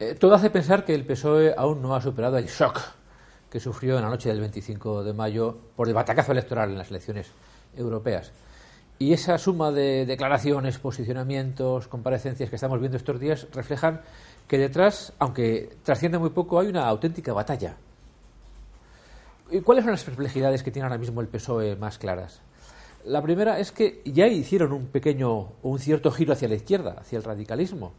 [0.00, 2.80] Eh, todo hace pensar que el PSOE aún no ha superado el shock
[3.48, 6.90] que sufrió en la noche del 25 de mayo por el batacazo electoral en las
[6.90, 7.30] elecciones
[7.76, 8.32] europeas.
[8.98, 14.00] Y esa suma de declaraciones, posicionamientos, comparecencias que estamos viendo estos días reflejan
[14.48, 17.76] que detrás, aunque trasciende muy poco, hay una auténtica batalla.
[19.52, 22.40] ¿Y cuáles son las perplejidades que tiene ahora mismo el PSOE más claras?
[23.04, 27.18] La primera es que ya hicieron un pequeño un cierto giro hacia la izquierda, hacia
[27.18, 27.92] el radicalismo.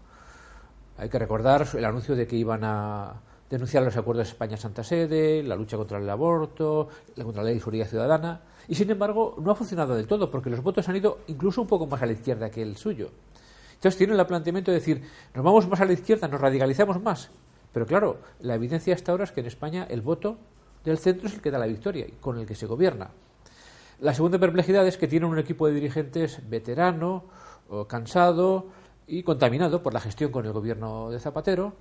[0.98, 5.56] Hay que recordar el anuncio de que iban a denunciar los acuerdos España-Santa Sede, la
[5.56, 8.42] lucha contra el aborto, la contra la ley de seguridad ciudadana.
[8.68, 11.68] Y sin embargo, no ha funcionado del todo, porque los votos han ido incluso un
[11.68, 13.10] poco más a la izquierda que el suyo.
[13.74, 17.30] Entonces tienen el planteamiento de decir, nos vamos más a la izquierda, nos radicalizamos más.
[17.74, 20.38] Pero claro, la evidencia hasta ahora es que en España el voto
[20.86, 23.10] del centro es el que da la victoria y con el que se gobierna.
[24.00, 27.26] La segunda perplejidad es que tienen un equipo de dirigentes veterano,
[27.88, 28.68] cansado
[29.08, 31.74] y contaminado por la gestión con el gobierno de Zapatero,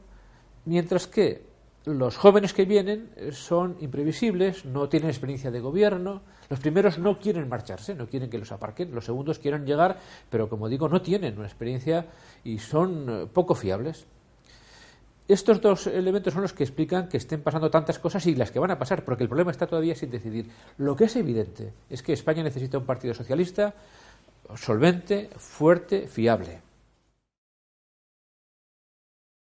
[0.65, 1.55] mientras que
[1.87, 7.49] los jóvenes que vienen son imprevisibles, no tienen experiencia de gobierno, los primeros no quieren
[7.49, 9.99] marcharse, no quieren que los aparquen, los segundos quieren llegar,
[10.31, 12.07] pero como digo, no tienen una experiencia
[12.43, 14.07] y son eh, poco fiables.
[15.29, 18.59] Estos dos elementos son los que explican que estén pasando tantas cosas y las que
[18.59, 20.51] van a pasar, porque el problema está todavía sin decidir.
[20.77, 23.75] Lo que es evidente es que España necesita un partido socialista
[24.55, 26.61] solvente, fuerte, fiable.